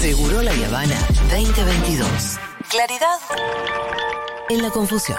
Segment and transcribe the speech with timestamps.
[0.00, 0.98] Seguro la Habana
[1.30, 2.38] 2022.
[2.70, 3.18] Claridad
[4.48, 5.18] en la confusión.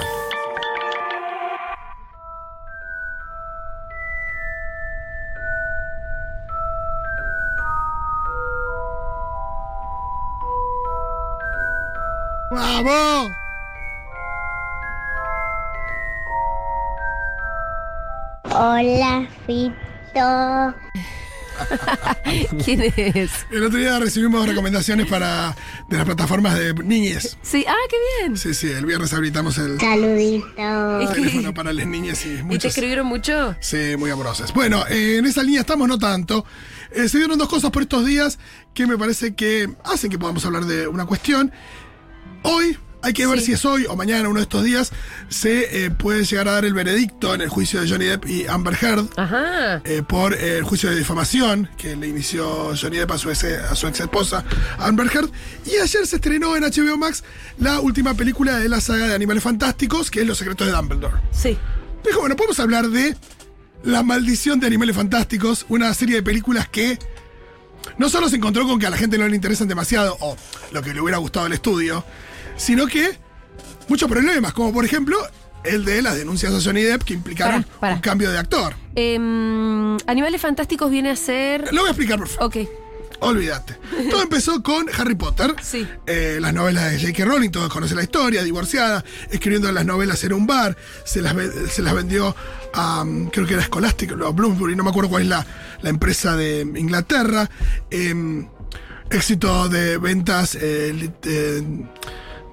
[12.50, 13.32] ¡Vamos!
[18.50, 21.21] Hola, Fito.
[22.64, 23.32] ¿Quién es?
[23.52, 25.55] El otro día recibimos recomendaciones para
[25.89, 27.37] de las plataformas de niñez.
[27.42, 28.37] Sí, ah, qué bien.
[28.37, 31.11] Sí, sí, el viernes habilitamos el Saludito.
[31.14, 32.66] teléfono para las niñas y ¿Y te muchos.
[32.66, 33.56] escribieron mucho?
[33.59, 34.53] Sí, muy amorosas.
[34.53, 36.45] Bueno, eh, en esa línea estamos, no tanto.
[36.94, 38.39] Eh, se dieron dos cosas por estos días
[38.73, 41.52] que me parece que hacen que podamos hablar de una cuestión.
[42.44, 43.47] Hoy, hay que ver Sí.
[43.47, 44.91] si es hoy o mañana, uno de estos días,
[45.30, 48.45] se eh, puede llegar a dar el veredicto en el juicio de Johnny Depp y
[48.47, 49.08] Amber Heard.
[49.17, 49.81] Ajá.
[49.86, 53.44] eh, por eh, el juicio de difamación que le inició Johnny Depp a su, ex,
[53.44, 54.44] a su ex esposa
[54.80, 55.30] Amber Heard.
[55.66, 57.23] Y ayer se estrenó en HBO Max
[57.58, 61.17] la última película de la saga de Animales Fantásticos, que es Los Secretos de Dumbledore.
[61.31, 61.58] Sí.
[62.06, 63.16] Dijo, bueno, podemos hablar de
[63.83, 66.98] La Maldición de Animales Fantásticos, una serie de películas que
[67.98, 70.36] no solo se encontró con que a la gente no le interesan demasiado, o
[70.72, 72.04] lo que le hubiera gustado al estudio,
[72.62, 73.17] sino que
[73.88, 75.17] muchos problemas, como por ejemplo
[75.64, 77.94] el de las denuncias a Johnny Depp que implicaron Pará, pará.
[77.95, 78.73] un cambio de actor.
[78.95, 81.73] Em, Animales Fantásticos viene a ser.
[81.73, 82.45] Lo voy a explicar, por favor.
[82.45, 82.67] Ok.
[83.23, 83.78] Olvídate.
[84.09, 85.54] Todo empezó con Harry Potter.
[85.62, 85.88] Sí.
[86.08, 87.26] Eh, las novelas de J.K.
[87.26, 91.36] Rowling, todos conocen la historia, divorciada, escribiendo las novelas en un bar, se las,
[91.72, 92.36] se las vendió
[92.73, 95.45] a, mm, creo que era Scholastic o Bloomsbury, no me acuerdo cuál es la,
[95.82, 97.48] la empresa de Inglaterra.
[97.92, 98.48] Em,
[99.12, 101.09] éxito de ventas eh,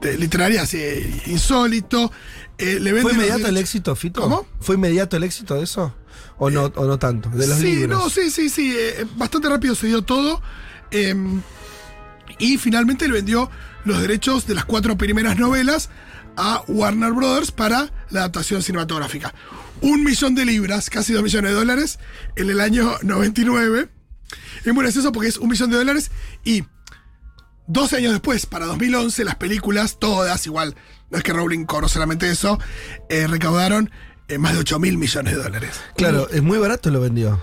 [0.03, 2.11] eh, de literarias eh, insólito.
[2.59, 4.21] Eh, le ¿Fue los inmediato el éxito, Fito?
[4.23, 4.47] ¿Cómo?
[4.61, 5.95] ¿Fue inmediato el éxito de eso?
[6.39, 7.29] ¿O no, o no tanto?
[7.31, 7.99] De los sí, libros.
[7.99, 8.75] no, sí, sí, sí.
[8.77, 10.41] eh, bastante rápido se dio todo.
[10.91, 11.15] eh,
[12.39, 13.51] y finalmente le vendió
[13.85, 15.91] los derechos de las cuatro primeras novelas
[16.37, 19.35] a Warner Brothers para la adaptación cinematográfica.
[19.81, 21.99] Un millón de libras, casi dos millones de dólares,
[22.37, 23.89] en el año 99.
[24.65, 26.11] Es muy gracioso porque es un millón de dólares
[26.45, 26.65] y
[27.69, 30.75] 12 años después, para 2011, las películas, todas, igual,
[31.11, 32.59] no es que Rowling cobró solamente eso,
[33.09, 33.91] eh, recaudaron
[34.29, 35.81] eh, más de 8 mil millones de dólares.
[35.97, 37.41] Claro, es muy barato lo vendió.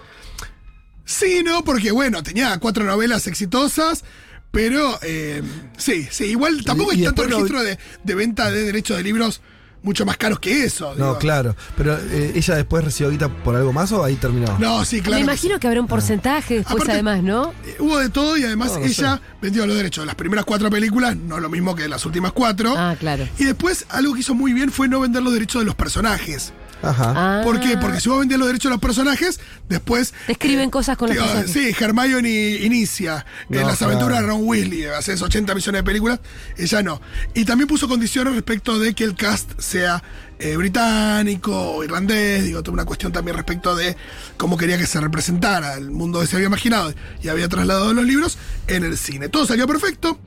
[1.05, 4.03] Sí, no, porque bueno, tenía cuatro novelas exitosas,
[4.51, 5.43] pero eh,
[5.77, 9.41] sí, sí, igual tampoco hay tanto no- registro de, de venta de derechos de libros
[9.85, 10.89] mucho más caros que eso.
[10.97, 11.17] No, digo.
[11.19, 11.55] claro.
[11.77, 14.57] Pero eh, ella después recibió guita por algo más o ahí terminó.
[14.59, 15.17] No, sí, claro.
[15.19, 17.53] Me imagino que habrá un porcentaje después, Aparte- además, ¿no?
[17.65, 20.43] Eh, Hubo de todo y además No, no ella vendió los derechos de las primeras
[20.43, 22.73] cuatro películas, no lo mismo que de las últimas cuatro.
[22.75, 23.27] Ah, claro.
[23.37, 26.51] Y después algo que hizo muy bien fue no vender los derechos de los personajes.
[26.89, 27.13] Ajá.
[27.15, 27.41] Ah.
[27.43, 27.77] ¿Por qué?
[27.77, 30.13] Porque si vos vendías los derechos de los personajes, después.
[30.25, 31.51] Te escriben cosas con los digo, personajes.
[31.51, 32.29] Sí, Hermione
[32.61, 36.19] inicia en las aventuras de Ron Weasley, haces 80 millones de películas,
[36.57, 37.01] ella no.
[37.33, 40.03] Y también puso condiciones respecto de que el cast sea
[40.37, 43.95] eh, británico o irlandés, digo, toda una cuestión también respecto de
[44.37, 48.05] cómo quería que se representara el mundo que se había imaginado y había trasladado los
[48.05, 49.29] libros en el cine.
[49.29, 50.19] Todo salió perfecto.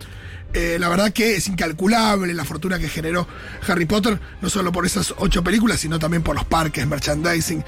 [0.54, 3.28] Eh, la verdad que es incalculable la fortuna que generó
[3.66, 7.64] Harry Potter, no solo por esas ocho películas, sino también por los parques, merchandising.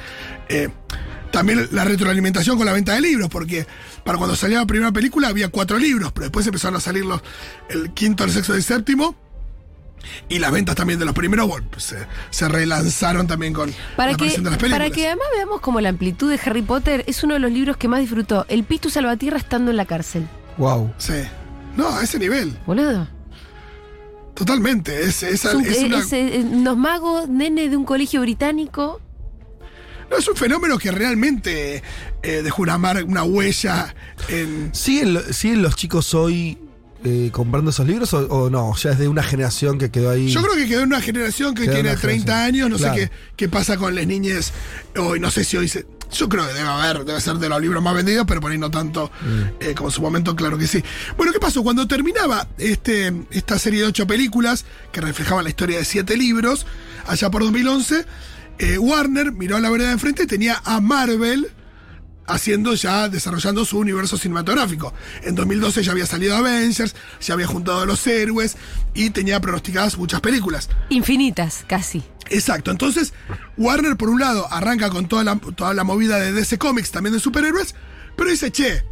[0.48, 0.68] eh,
[1.30, 3.64] también la retroalimentación con la venta de libros, porque
[4.04, 7.20] para cuando salió la primera película había cuatro libros, pero después empezaron a salir los,
[7.68, 9.14] el quinto, el sexto y el séptimo.
[10.28, 11.98] Y las ventas también de los primeros bueno, pues, se,
[12.30, 14.88] se relanzaron también con Para la que, aparición de las películas.
[14.88, 17.76] para que además veamos como la amplitud de Harry Potter, es uno de los libros
[17.76, 18.44] que más disfrutó.
[18.48, 20.26] El Pistu Salvatierra estando en la cárcel.
[20.56, 20.92] Wow.
[20.98, 21.12] Sí.
[21.76, 23.06] No, a ese nivel, Boludo.
[24.34, 25.02] totalmente.
[25.02, 29.00] Es, es- Es un- es una- es, eh, unos magos, nene de un colegio británico.
[30.10, 31.82] no, es un fenómeno que realmente
[32.22, 33.94] eh, dejó una, mar- una huella
[34.28, 36.58] en, ¿Siguen, lo- siguen los chicos hoy
[37.04, 38.74] eh, comprando esos libros o, o no?
[38.76, 40.28] Ya es de una generación que quedó ahí.
[40.28, 42.54] Yo creo que quedó en una generación que Quedó tiene una 30 generación.
[42.54, 42.94] años, no Claro.
[42.94, 44.52] sé qué, qué pasa con las niñas
[44.98, 45.86] hoy, no sé si hoy se...
[46.12, 48.58] Yo creo que debe haber, debe ser de los libros más vendidos, pero por ahí
[48.58, 49.42] no tanto Mm.
[49.60, 50.82] eh, como en su momento, claro que sí.
[51.16, 51.62] Bueno, ¿qué pasó?
[51.62, 56.66] Cuando terminaba este, esta serie de ocho películas que reflejaban la historia de siete libros,
[57.06, 58.04] allá por 2011,
[58.58, 61.50] eh, Warner miró a la vereda de enfrente y tenía a Marvel
[62.30, 64.92] haciendo ya, desarrollando su universo cinematográfico.
[65.22, 68.56] En 2012 ya había salido Avengers, ya había juntado a los héroes
[68.94, 70.68] y tenía pronosticadas muchas películas.
[70.88, 72.02] Infinitas, casi.
[72.28, 73.12] Exacto, entonces
[73.56, 77.12] Warner por un lado arranca con toda la, toda la movida de DC Comics, también
[77.12, 77.74] de superhéroes,
[78.16, 78.84] pero dice, che,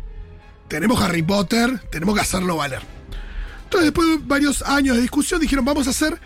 [0.67, 2.83] tenemos Harry Potter, tenemos que hacerlo valer.
[3.65, 6.19] Entonces después de varios años de discusión dijeron, vamos a hacer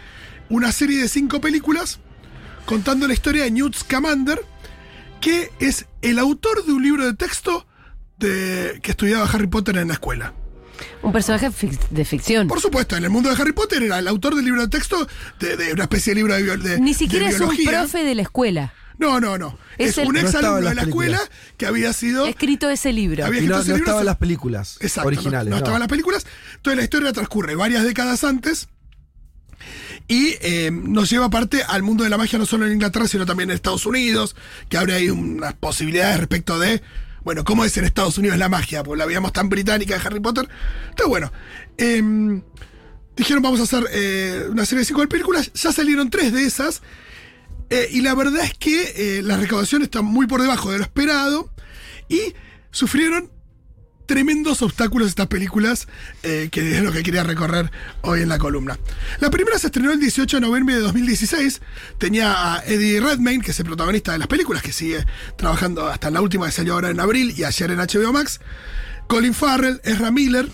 [0.48, 1.98] una serie de cinco películas
[2.64, 4.44] contando la historia de Newt Scamander,
[5.22, 7.66] que es el autor de un libro de texto
[8.18, 10.34] de, que estudiaba Harry Potter en la escuela.
[11.02, 12.48] Un personaje fic- de ficción.
[12.48, 15.06] Por supuesto, en el mundo de Harry Potter era el autor del libro de texto
[15.40, 18.14] de, de una especie de libro de, de- Ni de siquiera es un profe de
[18.16, 18.74] la escuela.
[18.98, 19.58] No, no, no.
[19.78, 21.20] Es Es, un ex estaba en alumno de la escuela
[21.56, 22.26] que había sido.
[22.26, 23.24] Escrito ese libro.
[23.24, 25.44] Había- Y no, escrito ese no libro estaba en las películas Exacto, no- originales.
[25.46, 25.56] No, no.
[25.58, 26.26] estaban las películas.
[26.56, 28.68] Entonces la historia transcurre varias décadas antes.
[30.08, 33.26] Y eh, nos lleva aparte al mundo de la magia no solo en Inglaterra, sino
[33.26, 34.36] también en Estados Unidos,
[34.68, 36.82] que abre ahí unas posibilidades respecto de,
[37.24, 40.20] bueno, cómo es en Estados Unidos la magia, porque la veíamos tan británica de Harry
[40.20, 40.48] Potter.
[40.90, 41.32] Entonces, bueno,
[41.78, 42.42] em,
[43.16, 46.82] dijeron vamos a hacer eh, una serie de cinco películas, ya salieron tres de esas,
[47.70, 51.50] eh, y la verdad es que la recaudación está muy por debajo de lo esperado,
[52.08, 52.34] y
[52.70, 53.30] sufrieron
[54.12, 55.88] tremendos obstáculos estas películas,
[56.22, 57.72] eh, que es lo que quería recorrer
[58.02, 58.78] hoy en la columna.
[59.20, 61.62] La primera se estrenó el 18 de noviembre de 2016.
[61.96, 65.06] Tenía a Eddie Redmayne, que es el protagonista de las películas, que sigue
[65.38, 68.38] trabajando hasta la última que salió ahora en abril y ayer en HBO Max.
[69.08, 70.46] Colin Farrell, Ezra Miller.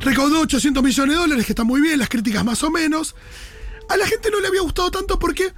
[0.00, 3.14] Recaudó 800 millones de dólares, que está muy bien, las críticas más o menos.
[3.88, 5.52] A la gente no le había gustado tanto porque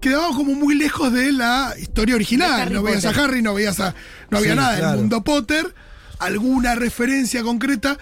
[0.00, 2.72] quedaba como muy lejos de la historia original.
[2.72, 3.10] No veías a.
[3.10, 3.94] Harry, no veías a.
[4.30, 4.90] No había Sí, nada claro.
[4.92, 5.74] del mundo Potter,
[6.24, 7.98] alguna referencia concreta,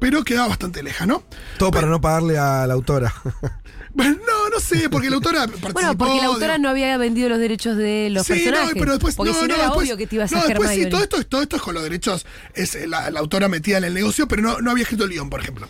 [0.00, 1.22] pero quedaba bastante leja, ¿no?
[1.58, 3.12] Todo para no pagarle a la autora.
[3.96, 5.72] Bueno, no, no sé, porque la autora participó.
[5.72, 8.74] Bueno, porque la autora no había vendido los derechos de los Sí, personajes.
[8.74, 10.34] no, pero después porque no, si no, no, era después- obvio que te ibas a
[10.34, 13.08] no, hacer después sí, todo esto, todo esto es con los derechos, es eh, la,
[13.12, 15.68] la autora metida en el negocio, pero no, no había escrito el guion, por ejemplo.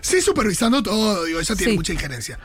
[0.00, 1.76] Sí, supervisando todo, digo, ella tiene Sí.
[1.76, 2.38] mucha injerencia.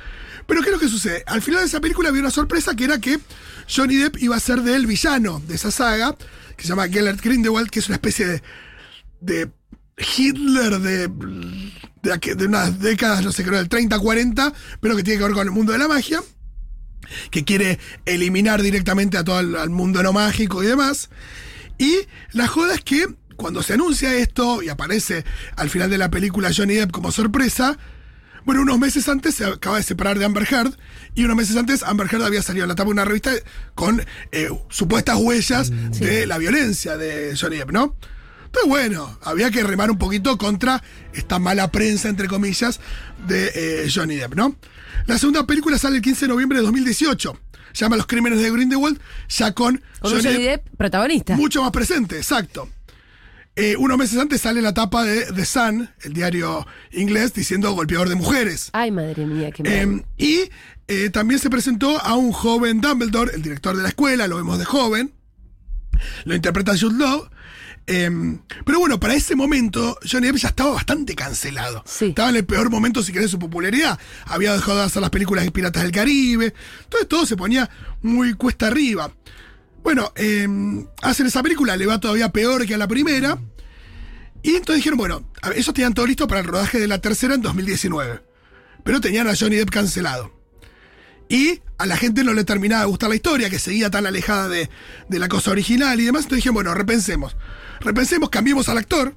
[0.47, 1.23] Pero ¿qué es lo que sucede?
[1.27, 3.17] Al final de esa película había una sorpresa que era que
[3.73, 6.13] Johnny Depp iba a ser del villano de esa saga,
[6.57, 8.43] que se llama Gellert Grindelwald, que es una especie de,
[9.21, 9.51] de
[9.97, 11.09] Hitler de,
[12.03, 15.47] de, unas décadas, no sé, creo del 30, 40, pero que tiene que ver con
[15.47, 16.21] el mundo de la magia
[17.29, 21.09] que quiere eliminar directamente a todo el al mundo no mágico y demás.
[21.77, 21.99] Y
[22.31, 25.25] la joda es que cuando se anuncia esto y aparece
[25.55, 27.77] al final de la película Johnny Depp como sorpresa,
[28.45, 30.73] bueno, unos meses antes se acaba de separar de Amber Heard
[31.15, 33.31] y unos meses antes Amber Heard había salido en la tapa de una revista
[33.73, 37.95] con eh, supuestas huellas de la violencia de Johnny Depp, ¿no?
[38.67, 40.81] Bueno, había que remar un poquito contra
[41.13, 42.79] esta mala prensa, entre comillas,
[43.27, 44.55] de eh, Johnny Depp, ¿no?
[45.05, 47.39] La segunda película sale el 15 de noviembre de 2018.
[47.73, 48.99] Se llama Los Crímenes de Grindelwald,
[49.29, 51.35] ya con, Johnny Depp protagonista.
[51.35, 52.69] mucho más presente, exacto.
[53.57, 58.09] Eh, unos meses antes sale la tapa de The Sun, el diario inglés, diciendo golpeador
[58.09, 58.69] de mujeres.
[58.73, 59.71] Ay, madre mía, qué mal.
[59.71, 60.49] Eh, y
[60.87, 64.59] eh, también se presentó a un joven Dumbledore, el director de la escuela, lo vemos
[64.59, 65.13] de joven.
[66.25, 67.29] Lo interpreta Jude Law.
[67.87, 68.09] Eh,
[68.65, 71.83] pero bueno, para ese momento, Johnny Depp ya estaba bastante cancelado.
[71.85, 72.05] Sí.
[72.05, 73.99] Estaba en el peor momento, si querés, de su popularidad.
[74.25, 76.53] Había dejado de hacer las películas de Piratas del Caribe.
[76.83, 77.69] Entonces todo se ponía
[78.01, 79.11] muy cuesta arriba.
[79.83, 80.47] Bueno, eh,
[81.03, 83.37] hacen esa película, le va todavía peor que a la primera.
[84.41, 87.41] Y entonces dijeron, bueno, ellos tenían todo listo para el rodaje de la tercera en
[87.41, 88.21] 2019.
[88.83, 90.31] Pero tenían a Johnny Depp cancelado.
[91.29, 94.47] Y a la gente no le terminaba de gustar la historia, que seguía tan alejada
[94.47, 94.69] de,
[95.09, 96.23] de la cosa original y demás.
[96.23, 97.35] Entonces dijeron, bueno, repensemos.
[97.81, 99.15] Repensemos, cambiemos al actor.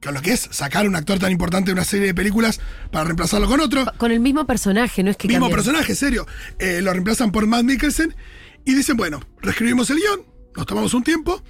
[0.00, 2.58] Que lo que es sacar un actor tan importante de una serie de películas
[2.90, 3.84] para reemplazarlo con otro.
[3.98, 5.64] Con el mismo personaje, no es que Mismo cambiaron.
[5.64, 6.26] personaje, serio.
[6.58, 8.14] Eh, lo reemplazan por Matt Mikkelsen
[8.64, 10.22] y dicen, bueno, reescribimos el guion,
[10.56, 11.42] nos tomamos un tiempo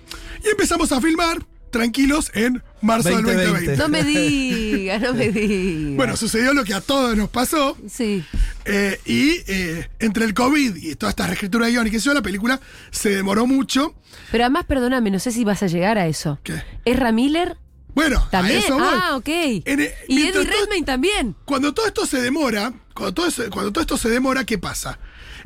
[0.45, 1.39] y empezamos a filmar
[1.71, 3.77] tranquilos en marzo del 2020.
[3.77, 3.77] 2020.
[3.77, 5.97] No me digas, no me digas.
[5.97, 7.77] Bueno, sucedió lo que a todos nos pasó.
[7.89, 8.25] Sí.
[8.65, 12.13] eh, y eh, entre el COVID y toda esta reescritura de guion y que yo,
[12.15, 12.61] la película
[12.91, 13.95] se demoró mucho.
[14.31, 16.39] Pero además, perdóname, no sé si vas a llegar a eso.
[16.43, 16.63] ¿Qué?
[16.85, 17.57] ¿Ezra Miller?
[17.95, 18.59] Bueno, ¿También?
[18.59, 18.89] a eso voy.
[18.89, 19.29] Ah, ok.
[19.29, 21.35] En, eh, y Eddie Redmayne también.
[21.45, 24.99] Cuando todo esto se demora, cuando todo, eso- cuando todo esto se demora, ¿qué pasa?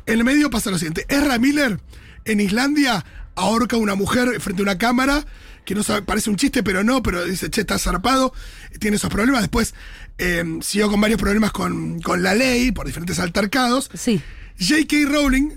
[0.05, 1.05] En el medio pasa lo siguiente.
[1.09, 1.79] Ezra Miller
[2.25, 3.03] en Islandia
[3.35, 5.25] ahorca a una mujer frente a una cámara
[5.65, 8.33] que no sabe, parece un chiste, pero no, pero dice, che, está zarpado,
[8.79, 9.41] tiene esos problemas.
[9.41, 9.73] Después
[10.17, 13.89] eh, siguió con varios problemas con, con la ley, por diferentes altercados.
[13.93, 14.21] Sí.
[14.59, 15.09] J.K.
[15.09, 15.51] Rowling,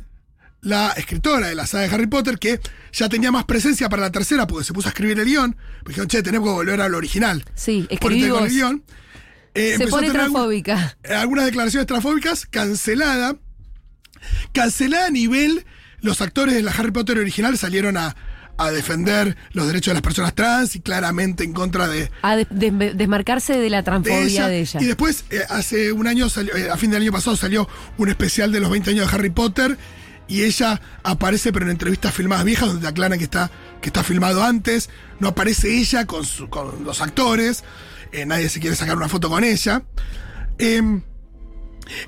[0.61, 2.61] la escritora de la saga de Harry Potter, que
[2.93, 5.91] ya tenía más presencia para la tercera porque se puso a escribir el guion, porque
[5.91, 7.45] dijeron, che, tenemos que volver a lo original.
[7.55, 8.11] Sí, vos.
[8.11, 8.83] el guion.
[9.55, 10.97] Eh, Se pone algún- transfóbica.
[11.17, 13.37] algunas declaraciones transfóbicas, cancelada.
[14.53, 15.65] Cancelada a nivel,
[16.01, 18.17] los actores de la Harry Potter original salieron a,
[18.59, 22.47] a defender los derechos de las personas trans y claramente en contra de, A des-
[22.51, 24.49] des- desmarcarse de la de transfobia ella.
[24.49, 24.81] de ella.
[24.83, 28.09] Y después, eh, hace un año, salió- eh, a fin del año pasado, salió un
[28.09, 29.79] especial de los 20 años de Harry Potter.
[30.31, 33.51] Y ella aparece, pero en entrevistas filmadas viejas, donde aclaran que está,
[33.81, 34.91] que está filmado antes.
[35.21, 37.65] No aparece ella con, su- con los actores.
[38.13, 39.83] eh, nadie se quiere sacar una foto con ella.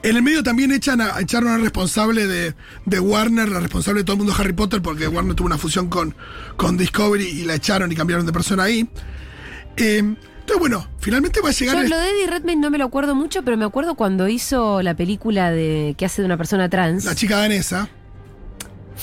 [0.03, 2.55] Em, en el medio también echan a, echaron a una responsable de,
[2.87, 5.59] de Warner, la responsable de todo el mundo de Harry Potter, porque Warner tuvo una
[5.59, 6.15] fusión con,
[6.57, 8.89] con Discovery y la echaron y cambiaron de persona ahí.
[9.77, 11.77] Eh, entonces, Entonces, bueno, finalmente va a llegar.
[11.77, 14.27] Yo el- lo de Eddie Redmayne no me lo acuerdo mucho, pero me acuerdo cuando
[14.29, 17.05] hizo la película de que hace de una persona trans.
[17.05, 17.89] la chica danesa.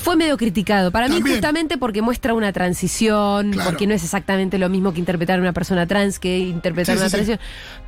[0.01, 0.91] Fue medio criticado.
[0.91, 3.69] Para mí, justamente porque muestra una transición, Claro.
[3.71, 6.99] porque no es exactamente lo mismo que interpretar a una persona trans que interpretar Sí,
[7.01, 7.25] una sí, sí.
[7.25, 7.39] transición.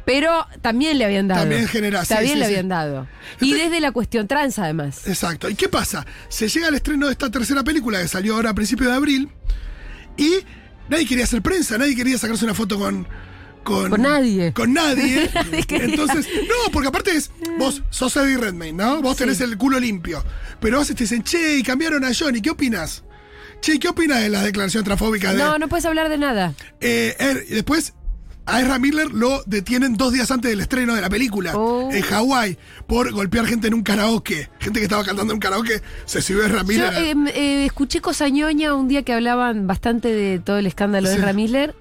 [0.06, 1.42] Pero también le habían dado.
[1.42, 3.08] También genera- También le habían dado.
[3.40, 5.08] Y desde la cuestión trans, además.
[5.08, 5.50] Exacto.
[5.50, 6.06] ¿Y qué pasa?
[6.28, 9.30] Se llega al estreno de esta tercera película que salió ahora a principios de abril
[10.18, 10.40] y
[10.90, 13.08] nadie quería hacer prensa, nadie quería sacarse una foto con.
[13.70, 14.54] Con, Con nadie.
[14.54, 15.30] Con nadie.
[15.70, 19.02] Entonces, no, porque aparte es, vos sos Eddie Redmayne, ¿no?
[19.02, 20.24] Vos tenés el culo limpio.
[20.60, 23.04] Pero vos te dicen, che, y cambiaron a Johnny, ¿qué opinas?
[23.62, 25.40] Che, ¿qué opinas de las declaraciones transfóbicas de.?
[25.40, 26.54] No, no puedes hablar de nada.
[26.82, 27.94] Eh, er- después
[28.46, 31.92] a Ezra Miller lo detienen dos días antes del estreno de la película Oh.
[31.92, 32.58] en Hawái
[32.88, 34.50] por golpear gente en un karaoke.
[34.60, 36.94] Gente que estaba cantando en un karaoke se subió a Ezra Yo Miller.
[36.96, 41.16] eh, eh, escuché Cosa Ñoña un día que hablaban bastante de todo el escándalo de
[41.18, 41.22] Sí.
[41.22, 41.76] Ramiller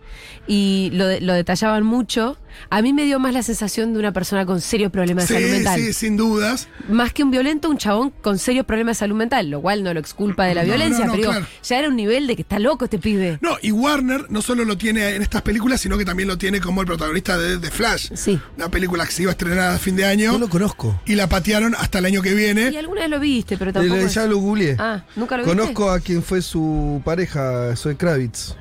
[0.46, 2.36] y lo, de- lo detallaban mucho.
[2.70, 5.48] A mí me dio más la sensación de una persona con serios problemas de salud
[5.50, 5.80] mental.
[5.80, 6.68] sí, sin dudas.
[6.88, 9.94] Más que un violento, un chabón con serios problemas de salud mental, lo cual no
[9.94, 11.46] lo exculpa de la No, violencia, no, no, pero digo, claro.
[11.62, 13.38] ya era un nivel de que está loco este pibe.
[13.42, 16.60] No, y Warner no solo lo tiene en estas películas, sino que también lo tiene
[16.60, 18.10] como el protagonista de The Flash.
[18.14, 18.40] Sí.
[18.56, 21.00] Una película que se iba a estrenar a fin de año No lo conozco.
[21.06, 22.76] y la patearon hasta el año que Y viene.
[22.76, 23.96] alguna vez lo viste, pero tampoco.
[24.00, 24.74] Es- Ya lo googleé.
[24.80, 25.56] Ah, ¿nunca lo viste?
[25.56, 28.56] Conozco a quien fue su pareja, Zoe Kravitz.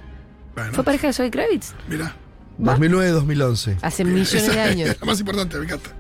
[0.58, 1.74] Bueno, ¿Fue pareja de Zoe Kravitz?
[1.88, 2.16] mira.
[2.60, 3.78] 2009-2011.
[3.84, 4.98] Hace millones de Esa es años.
[5.00, 5.92] la más importante, me encanta.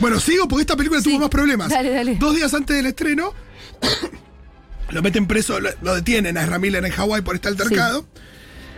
[0.00, 1.68] Bueno, sigo porque esta película Sí, tuvo más problemas.
[1.68, 2.16] dale, dale.
[2.16, 3.32] Dos días antes del estreno,
[4.90, 8.04] lo meten preso, lo, lo detienen a Ezra Miller en Hawái por este altercado.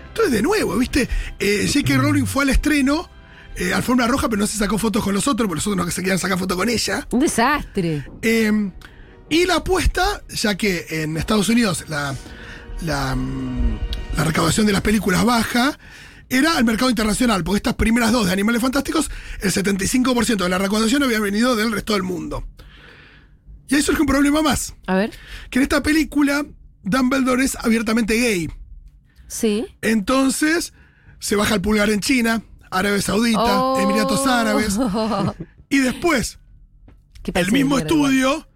[0.09, 1.09] Entonces, de nuevo, ¿viste?
[1.39, 1.97] Eh, J.K.
[1.97, 3.09] Rowling fue al estreno,
[3.57, 5.91] eh, alfombra roja, pero no se sacó fotos con los otros, porque los otros no
[5.91, 7.07] se querían sacar fotos con ella.
[7.13, 8.07] Un desastre.
[8.21, 8.71] Eh,
[9.31, 12.15] y la apuesta, ya que en Estados Unidos la,
[12.83, 13.79] la, mm,
[14.17, 15.79] la recaudación de las películas baja,
[16.29, 20.59] era al mercado internacional, porque estas primeras dos de Animales Fantásticos, el 75% de la
[20.59, 22.47] recaudación había venido del resto del mundo.
[23.69, 25.11] Y ahí surge un problema más, A ver.
[25.51, 26.45] que en esta película
[26.83, 28.49] Dumbledore es abiertamente gay.
[29.29, 29.67] Sí.
[29.83, 30.73] Entonces
[31.19, 33.81] se baja el pulgar en China, Arabia Saudita, Oh.
[33.81, 34.79] Emiratos Árabes,
[35.69, 36.39] y después
[37.23, 38.49] ¿Qué el mismo estudio,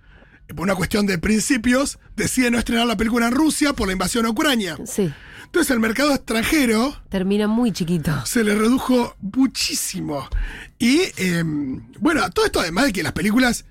[0.55, 4.27] por una cuestión de principios, decide no estrenar la película en Rusia por la invasión
[4.27, 4.77] a Ucrania.
[4.85, 5.13] Sí.
[5.45, 8.25] Entonces el mercado extranjero Termina muy chiquito.
[8.25, 10.29] se le redujo muchísimo.
[10.79, 11.43] Y eh,
[11.99, 13.65] bueno, todo esto además de que las películas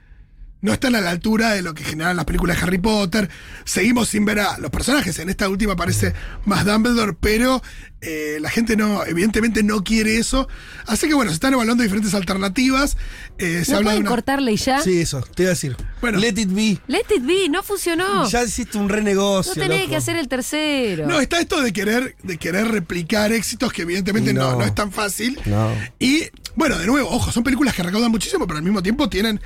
[0.61, 3.29] no están a la altura de lo que generan las películas de Harry Potter.
[3.63, 5.17] Seguimos sin ver a los personajes.
[5.19, 6.13] En esta última aparece
[6.45, 7.61] más Dumbledore, pero
[8.01, 10.47] eh, la gente no, evidentemente no quiere eso.
[10.85, 12.97] Así que bueno, se están evaluando diferentes alternativas.
[13.37, 14.09] Eh, se ¿No habla de pueden una.
[14.09, 14.81] cortarle y ya?
[14.81, 15.77] Sí, eso, te iba a decir.
[16.01, 16.19] Bueno.
[16.19, 16.77] Let it be.
[16.87, 18.27] Let it be, no funcionó.
[18.29, 19.53] Ya hiciste un no renegocio.
[19.53, 19.89] tenés loco.
[19.91, 21.07] que hacer el tercero.
[21.07, 24.51] No, está esto de querer, de querer replicar éxitos que evidentemente no.
[24.51, 24.59] no.
[24.59, 25.39] no es tan fácil.
[25.45, 25.71] No.
[25.99, 26.23] Y
[26.55, 29.39] bueno, de nuevo, ojo, son películas que recaudan muchísimo, pero al mismo tiempo tienen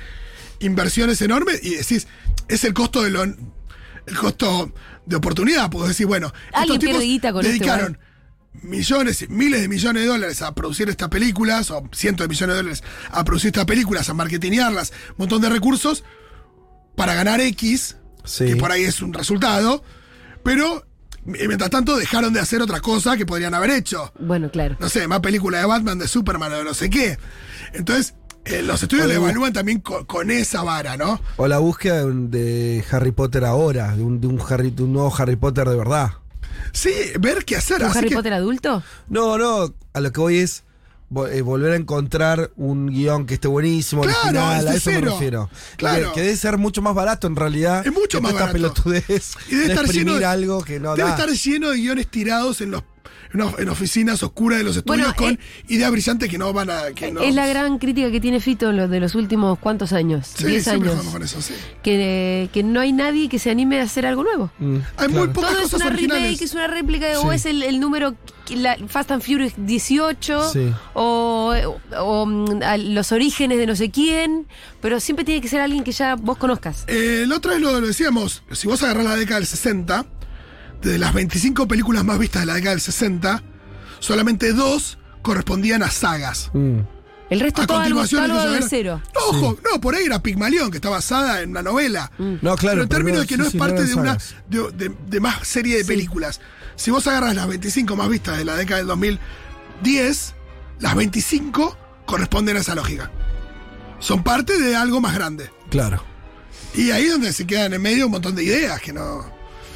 [0.60, 2.06] inversiones enormes y decís,
[2.48, 3.22] es el costo de lo.
[3.22, 4.72] El costo
[5.06, 7.98] de oportunidad, puedo decir, bueno, estos tipos con dedicaron
[8.62, 12.54] millones, y miles de millones de dólares a producir estas películas, o cientos de millones
[12.54, 16.04] de dólares a producir estas películas, a marketingarlas, un montón de recursos
[16.96, 18.46] para ganar X, Sí.
[18.46, 19.82] que por ahí es un resultado,
[20.42, 20.86] pero
[21.34, 24.12] eh, mientras tanto dejaron de hacer otra cosa que podrían haber hecho.
[24.18, 24.76] Bueno, claro.
[24.80, 27.18] No sé, más película de Batman, de Superman o de no sé qué.
[27.72, 28.14] Entonces,
[28.44, 31.20] eh, los estudios lo evalúan también co- con, esa vara, ¿no?
[31.36, 34.82] O la búsqueda de, un- de Harry Potter ahora, de un, de un Harry, de
[34.82, 36.12] un nuevo Harry Potter de verdad.
[36.72, 37.80] Sí, ver qué hacer.
[37.82, 38.82] ¿Un Así Harry que- Potter adulto?
[39.08, 40.64] No, no, a lo que voy es
[41.30, 45.50] eh, volver a encontrar un guion que esté buenísimo, Claro, original, a eso me refiero.
[45.76, 46.08] Claro.
[46.08, 47.86] Que, que debe ser mucho más barato en realidad.
[47.86, 48.52] Es mucho que más barato.
[48.52, 51.14] pelotudez Y debe de estar lleno de, algo que no debe da.
[51.16, 52.82] estar lleno de guiones tirados en los
[53.32, 56.52] en, of- en oficinas oscuras de los estudios Bueno, con eh, ideas brillantes que no
[56.52, 56.92] van a.
[56.94, 59.92] Que no, Es la gran crítica que tiene Fito en los de los últimos cuántos
[59.92, 61.54] años, Sí, 10 siempre años, jugamos con eso, sí.
[61.82, 64.50] que, que no hay nadie que se anime a hacer algo nuevo.
[64.58, 66.22] Mm, Hay muy pocas Todo es cosas una originales.
[66.24, 67.36] remake, es una réplica, de- o Sí.
[67.36, 68.14] es el, el número,
[68.50, 70.70] la- Fast and Furious 18, Sí.
[70.94, 71.54] o,
[71.98, 74.46] o, mm, a los orígenes de no sé quién,
[74.80, 76.84] pero siempre tiene que ser alguien que ya vos conozcas.
[76.86, 80.06] Eh, la otra vez lo, lo decíamos, si vos agarrás la década del 60,
[80.84, 83.42] de las 25 películas más vistas de la década del 60,
[84.00, 86.50] solamente dos correspondían a sagas.
[86.52, 86.78] Mm.
[87.30, 89.02] El resto A todo algo, continuación, algo de era- cero.
[89.14, 92.12] No, ojo, no, por ahí era Pigmalión, que está basada en una novela.
[92.18, 92.58] No, claro.
[92.76, 94.18] pero en términos de que sí, no es sí, parte de una
[94.50, 96.40] de- de más serie de películas.
[96.76, 100.34] Si vos agarras las 25 más vistas de la década del 2010,
[100.80, 101.76] las 25
[102.06, 103.10] corresponden a esa lógica.
[104.00, 105.50] Son parte de algo más grande.
[105.70, 106.04] Claro.
[106.74, 109.24] Y ahí es donde se quedan en medio un montón de ideas que no.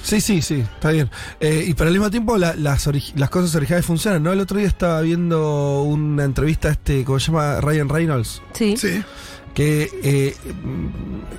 [0.08, 1.10] Sí, sí, sí, está bien.
[1.40, 4.32] Eh, y pero al mismo tiempo la- las, las cosas originales funcionan, ¿no?
[4.32, 7.60] El otro día estaba viendo una entrevista a este, ¿cómo se llama?
[7.60, 8.42] Ryan Reynolds.
[8.54, 8.76] Sí.
[8.76, 9.02] Sí.
[9.54, 10.36] Que, eh,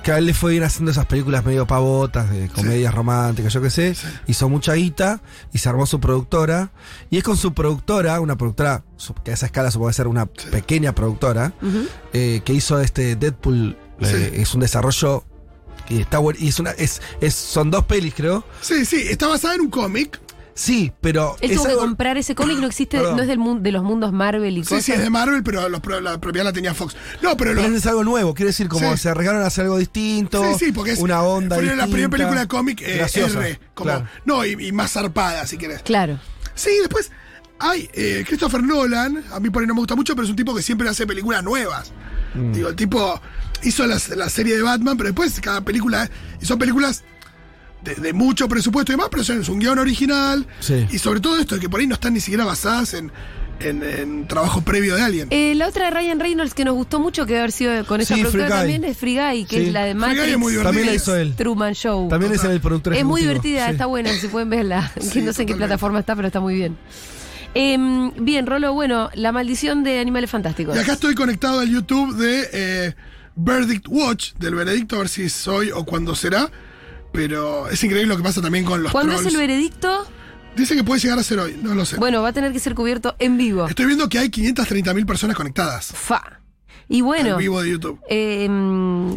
[0.02, 3.62] que a él le fue ir haciendo esas películas medio pavotas, de comedias románticas, yo
[3.62, 3.96] qué sé.
[4.26, 5.22] Hizo mucha guita
[5.54, 6.70] y se armó su productora.
[7.08, 8.84] Y es con su productora, una productora
[9.24, 11.54] que a esa escala supongo ser una pequeña productora,
[12.12, 13.76] eh, que hizo este Deadpool.
[14.00, 15.24] eh, es un desarrollo
[15.90, 16.38] y está bueno.
[16.40, 18.44] Y es una, es, es, son dos pelis, creo.
[18.62, 20.18] Sí, sí, está basada en un cómic.
[20.52, 21.36] Sí, pero.
[21.40, 23.16] Él es tuvo que algo- comprar ese cómic, no existe, Perdón.
[23.16, 24.84] no es del mundo, de los mundos Marvel y Sí, cosas.
[24.84, 26.94] sí, es de Marvel, pero los la propiedad la tenía Fox.
[27.22, 28.98] No, pero lo, Pero es algo nuevo, quiere decir, como Sí.
[29.02, 30.42] se arriesgaron a hacer algo distinto.
[30.58, 31.56] Sí, sí, porque es una onda.
[31.56, 33.58] fue la primera película de cómic eh, graciosa, R.
[33.74, 34.06] Como, claro.
[34.26, 35.82] No, y, y más zarpada, si querés.
[35.82, 36.18] Claro.
[36.54, 37.10] Sí, después
[37.60, 40.36] hay eh, Christopher Nolan, a mí por ahí no me gusta mucho, pero es un
[40.36, 41.92] tipo que siempre hace películas nuevas.
[42.34, 42.52] Mm.
[42.52, 43.20] Digo, el tipo
[43.62, 46.08] hizo las- la, serie de Batman, pero después cada película,
[46.40, 47.04] y son películas
[47.82, 50.46] de, de mucho presupuesto y demás, pero es un guion original.
[50.60, 50.86] Sí.
[50.90, 53.10] Y sobre todo esto, que por ahí no están ni siquiera basadas en,
[53.60, 55.28] en- en trabajo previo de alguien.
[55.30, 58.00] Eh, la otra de Ryan Reynolds que nos gustó mucho, que debe haber sido con
[58.00, 59.66] esa Sí, productora también, es Free Guy, que Sí.
[59.66, 60.28] es la de Free Guy Matrix.
[60.32, 60.68] es muy divertida.
[60.70, 61.34] También la hizo él.
[61.36, 62.08] Truman Show.
[62.08, 63.72] También es el productor Es muy divertida, sí.
[63.72, 64.92] está buena, si pueden verla.
[65.12, 66.76] Que no sé en qué plataforma está, pero está muy bien.
[67.54, 70.76] Em, bien, Rolo, bueno, la maldición de animales fantásticos.
[70.76, 72.94] Y acá estoy conectado al YouTube de eh,
[73.36, 76.50] Verdict Watch, del veredicto, a ver si es hoy o cuándo será.
[77.12, 80.06] Pero es increíble lo que pasa también con los ¿Cuándo es el veredicto?
[80.56, 81.96] Dice que puede llegar a ser hoy, no lo sé.
[81.96, 83.66] Bueno, va a tener que ser cubierto en vivo.
[83.66, 86.40] Estoy viendo que hay 530.000 personas conectadas Fa.
[86.88, 88.00] Y bueno, al vivo de YouTube.
[88.08, 89.16] em,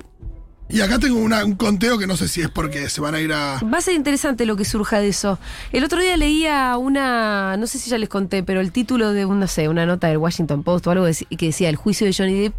[0.69, 3.21] Y acá tengo una- un conteo que no sé si es porque se van a
[3.21, 3.59] ir a.
[3.61, 5.37] Va a ser interesante lo que surja de eso.
[5.71, 9.25] El otro día leía una, no sé si ya les conté, pero el título de,
[9.25, 11.05] no sé, una nota del Washington Post o algo
[11.37, 12.55] que decía el juicio de Johnny Depp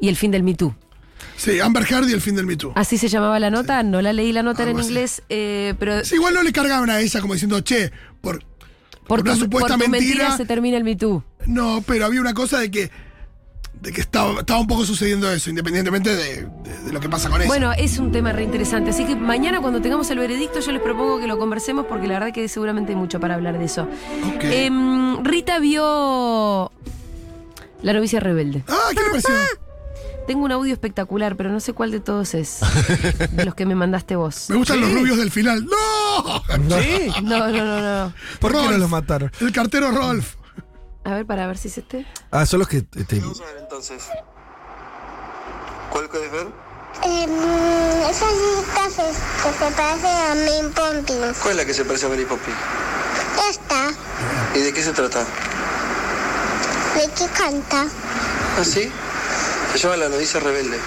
[0.00, 0.74] y el fin del Me Too.
[1.36, 2.72] Sí, Amber Heard y el fin del Me Too.
[2.74, 6.04] Así se llamaba la nota, no la leí la nota era en inglés, eh, pero
[6.04, 8.42] Sí, igual no le cargaban a ella como diciendo, che, por.
[9.06, 10.36] por, una tu, supuesta por tu mentira, mentira.
[10.36, 11.22] se termina el Me Too.
[11.46, 12.90] No, pero había una cosa de que.
[13.80, 17.28] De que estaba, estaba un poco sucediendo eso, independientemente de, de- de lo que pasa
[17.30, 17.48] con eso.
[17.48, 20.80] Bueno, es un tema re interesante, así que mañana cuando tengamos el veredicto yo les
[20.82, 23.88] propongo que lo conversemos porque la verdad que seguramente hay mucho para hablar de eso.
[24.40, 26.70] Em, Rita vio
[27.82, 28.64] La novicia rebelde.
[28.68, 29.34] ah, ¿qué le pareció?
[30.26, 32.58] Tengo un audio espectacular, pero no sé cuál de todos es.
[33.30, 34.46] De los que me mandaste vos.
[34.50, 35.64] Me gustan los rubios del final.
[35.64, 36.42] ¡No!
[36.80, 37.08] ¿Sí?
[37.22, 38.12] No, no, no, no.
[38.40, 38.78] ¿Por qué no Rolf.
[38.80, 39.30] los mataron?
[39.40, 40.34] El cartero Rolf.
[41.06, 42.04] A ver, para ver si es este.
[42.32, 42.84] Ah, son los que.
[43.20, 44.02] Vamos a ver entonces.
[45.90, 46.48] ¿Cuál quieres ver?
[47.04, 47.30] Em,
[48.10, 51.12] esas citas es- que se parecen a mi Pompi.
[51.42, 52.56] ¿Cuál es la que se parece a Mary Poppins?
[53.48, 53.90] Esta,
[54.56, 55.20] ¿Y de qué se trata?
[55.20, 57.84] ¿de qué canta?
[58.58, 58.90] ¿Ah, sí?
[59.72, 60.80] Se llama La novicia rebelde.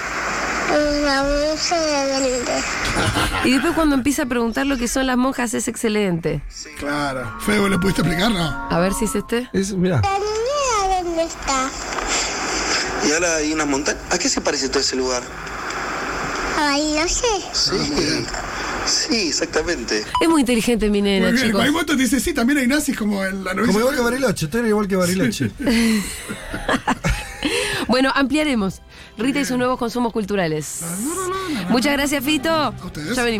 [3.43, 6.41] Y después cuando empieza a preguntar lo que son las monjas es excelente.
[6.77, 7.34] Claro.
[7.39, 8.32] Feo, ¿le pudiste explicar?
[8.32, 8.67] No.
[8.69, 9.49] A ver si es este.
[9.53, 10.01] es, mirá.
[10.01, 11.69] La niña, ¿dónde está?
[13.08, 14.01] Y ahora hay unas montañas.
[14.12, 15.23] ¿A qué se parece todo ese lugar?
[16.58, 17.25] Ay, no sé.
[17.53, 18.25] Sí.
[18.86, 20.03] Sí, exactamente.
[20.21, 21.47] Es muy inteligente mi nena, Muy bien.
[21.47, 21.89] chicos.
[21.89, 23.67] Hay dice, sí, también hay nazis como en la novicia.
[23.73, 25.51] Como igual que Bariloche, eran igual que Bariloche.
[27.89, 28.82] Bueno, ampliaremos.
[29.17, 30.84] Rita y sus nuevos consumos culturales.
[31.69, 32.73] Muchas gracias, Fito.
[32.86, 33.15] ustedes.
[33.15, 33.38] Ya venimos.